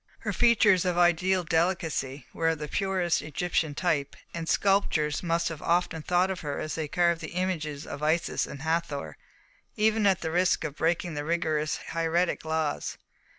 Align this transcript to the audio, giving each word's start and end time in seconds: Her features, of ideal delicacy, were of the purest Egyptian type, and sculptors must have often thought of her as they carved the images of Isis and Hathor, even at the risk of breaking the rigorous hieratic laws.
Her 0.21 0.33
features, 0.33 0.83
of 0.83 0.97
ideal 0.97 1.43
delicacy, 1.43 2.25
were 2.33 2.47
of 2.49 2.57
the 2.57 2.67
purest 2.67 3.21
Egyptian 3.21 3.75
type, 3.75 4.15
and 4.33 4.49
sculptors 4.49 5.21
must 5.21 5.47
have 5.49 5.61
often 5.61 6.01
thought 6.01 6.31
of 6.31 6.39
her 6.39 6.59
as 6.59 6.73
they 6.73 6.87
carved 6.87 7.21
the 7.21 7.33
images 7.37 7.85
of 7.85 8.01
Isis 8.01 8.47
and 8.47 8.63
Hathor, 8.63 9.15
even 9.75 10.07
at 10.07 10.21
the 10.21 10.31
risk 10.31 10.63
of 10.63 10.75
breaking 10.77 11.13
the 11.13 11.23
rigorous 11.23 11.77
hieratic 11.89 12.43
laws. 12.43 12.97